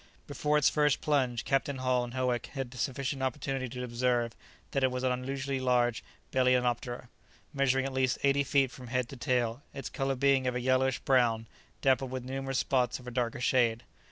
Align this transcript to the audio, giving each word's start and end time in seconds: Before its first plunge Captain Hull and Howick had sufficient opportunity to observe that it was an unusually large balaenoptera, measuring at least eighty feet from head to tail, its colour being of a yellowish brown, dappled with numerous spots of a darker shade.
Before 0.25 0.57
its 0.57 0.67
first 0.67 0.99
plunge 0.99 1.45
Captain 1.45 1.77
Hull 1.77 2.03
and 2.03 2.15
Howick 2.15 2.47
had 2.53 2.73
sufficient 2.73 3.21
opportunity 3.21 3.69
to 3.69 3.83
observe 3.83 4.33
that 4.71 4.83
it 4.83 4.89
was 4.89 5.03
an 5.03 5.11
unusually 5.11 5.59
large 5.59 6.03
balaenoptera, 6.31 7.07
measuring 7.53 7.85
at 7.85 7.93
least 7.93 8.17
eighty 8.23 8.43
feet 8.43 8.71
from 8.71 8.87
head 8.87 9.07
to 9.09 9.15
tail, 9.15 9.61
its 9.75 9.91
colour 9.91 10.15
being 10.15 10.47
of 10.47 10.55
a 10.55 10.59
yellowish 10.59 10.97
brown, 10.97 11.45
dappled 11.83 12.09
with 12.09 12.25
numerous 12.25 12.57
spots 12.57 12.97
of 12.97 13.05
a 13.05 13.11
darker 13.11 13.39
shade. 13.39 13.83